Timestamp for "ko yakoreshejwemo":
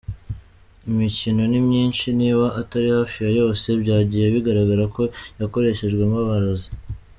4.95-6.17